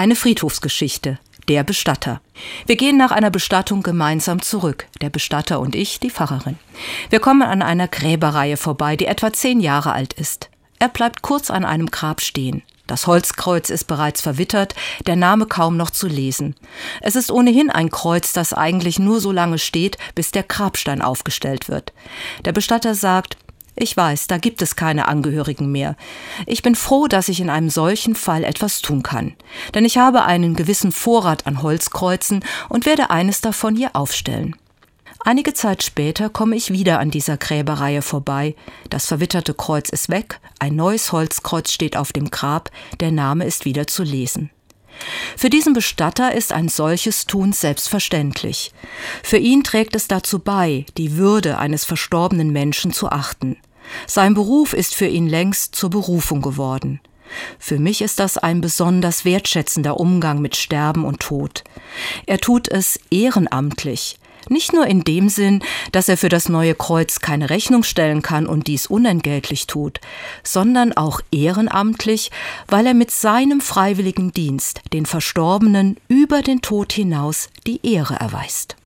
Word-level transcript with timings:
Eine 0.00 0.16
Friedhofsgeschichte. 0.16 1.18
Der 1.46 1.62
Bestatter. 1.62 2.22
Wir 2.64 2.76
gehen 2.76 2.96
nach 2.96 3.10
einer 3.10 3.28
Bestattung 3.28 3.82
gemeinsam 3.82 4.40
zurück, 4.40 4.86
der 5.02 5.10
Bestatter 5.10 5.60
und 5.60 5.74
ich, 5.74 6.00
die 6.00 6.08
Pfarrerin. 6.08 6.58
Wir 7.10 7.20
kommen 7.20 7.42
an 7.42 7.60
einer 7.60 7.86
Gräberreihe 7.86 8.56
vorbei, 8.56 8.96
die 8.96 9.04
etwa 9.04 9.30
zehn 9.30 9.60
Jahre 9.60 9.92
alt 9.92 10.14
ist. 10.14 10.48
Er 10.78 10.88
bleibt 10.88 11.20
kurz 11.20 11.50
an 11.50 11.66
einem 11.66 11.90
Grab 11.90 12.22
stehen. 12.22 12.62
Das 12.86 13.06
Holzkreuz 13.06 13.68
ist 13.68 13.84
bereits 13.84 14.22
verwittert, 14.22 14.74
der 15.06 15.16
Name 15.16 15.44
kaum 15.44 15.76
noch 15.76 15.90
zu 15.90 16.08
lesen. 16.08 16.54
Es 17.02 17.14
ist 17.14 17.30
ohnehin 17.30 17.68
ein 17.68 17.90
Kreuz, 17.90 18.32
das 18.32 18.54
eigentlich 18.54 18.98
nur 18.98 19.20
so 19.20 19.32
lange 19.32 19.58
steht, 19.58 19.98
bis 20.14 20.30
der 20.30 20.44
Grabstein 20.44 21.02
aufgestellt 21.02 21.68
wird. 21.68 21.92
Der 22.46 22.52
Bestatter 22.52 22.94
sagt, 22.94 23.36
ich 23.76 23.96
weiß, 23.96 24.26
da 24.26 24.38
gibt 24.38 24.62
es 24.62 24.76
keine 24.76 25.08
Angehörigen 25.08 25.70
mehr. 25.72 25.96
Ich 26.46 26.62
bin 26.62 26.74
froh, 26.74 27.06
dass 27.06 27.28
ich 27.28 27.40
in 27.40 27.50
einem 27.50 27.70
solchen 27.70 28.14
Fall 28.14 28.44
etwas 28.44 28.82
tun 28.82 29.02
kann. 29.02 29.34
Denn 29.74 29.84
ich 29.84 29.98
habe 29.98 30.24
einen 30.24 30.54
gewissen 30.54 30.92
Vorrat 30.92 31.46
an 31.46 31.62
Holzkreuzen 31.62 32.44
und 32.68 32.86
werde 32.86 33.10
eines 33.10 33.40
davon 33.40 33.76
hier 33.76 33.94
aufstellen. 33.94 34.56
Einige 35.22 35.52
Zeit 35.52 35.82
später 35.82 36.30
komme 36.30 36.56
ich 36.56 36.72
wieder 36.72 36.98
an 36.98 37.10
dieser 37.10 37.36
Gräberreihe 37.36 38.00
vorbei. 38.00 38.54
Das 38.88 39.06
verwitterte 39.06 39.52
Kreuz 39.52 39.90
ist 39.90 40.08
weg, 40.08 40.40
ein 40.58 40.76
neues 40.76 41.12
Holzkreuz 41.12 41.70
steht 41.70 41.96
auf 41.96 42.12
dem 42.12 42.30
Grab, 42.30 42.70
der 43.00 43.12
Name 43.12 43.44
ist 43.44 43.66
wieder 43.66 43.86
zu 43.86 44.02
lesen. 44.02 44.50
Für 45.36 45.50
diesen 45.50 45.72
Bestatter 45.72 46.34
ist 46.34 46.52
ein 46.52 46.68
solches 46.68 47.26
Tun 47.26 47.52
selbstverständlich. 47.52 48.72
Für 49.22 49.38
ihn 49.38 49.62
trägt 49.62 49.94
es 49.94 50.08
dazu 50.08 50.38
bei, 50.38 50.84
die 50.96 51.16
Würde 51.16 51.58
eines 51.58 51.84
verstorbenen 51.84 52.50
Menschen 52.50 52.92
zu 52.92 53.10
achten. 53.10 53.56
Sein 54.06 54.34
Beruf 54.34 54.72
ist 54.72 54.94
für 54.94 55.06
ihn 55.06 55.28
längst 55.28 55.74
zur 55.74 55.90
Berufung 55.90 56.42
geworden. 56.42 57.00
Für 57.58 57.78
mich 57.78 58.02
ist 58.02 58.18
das 58.18 58.38
ein 58.38 58.60
besonders 58.60 59.24
wertschätzender 59.24 60.00
Umgang 60.00 60.40
mit 60.40 60.56
Sterben 60.56 61.04
und 61.04 61.20
Tod. 61.20 61.62
Er 62.26 62.38
tut 62.38 62.68
es 62.68 62.98
ehrenamtlich, 63.10 64.18
nicht 64.48 64.72
nur 64.72 64.86
in 64.86 65.04
dem 65.04 65.28
Sinn, 65.28 65.62
dass 65.92 66.08
er 66.08 66.16
für 66.16 66.28
das 66.28 66.48
neue 66.48 66.74
Kreuz 66.74 67.20
keine 67.20 67.50
Rechnung 67.50 67.82
stellen 67.82 68.22
kann 68.22 68.46
und 68.46 68.66
dies 68.66 68.86
unentgeltlich 68.86 69.66
tut, 69.66 70.00
sondern 70.42 70.92
auch 70.92 71.20
ehrenamtlich, 71.30 72.30
weil 72.66 72.86
er 72.86 72.94
mit 72.94 73.10
seinem 73.10 73.60
freiwilligen 73.60 74.32
Dienst 74.32 74.80
den 74.92 75.06
Verstorbenen 75.06 75.98
über 76.08 76.42
den 76.42 76.62
Tod 76.62 76.92
hinaus 76.92 77.48
die 77.66 77.80
Ehre 77.86 78.14
erweist. 78.14 78.76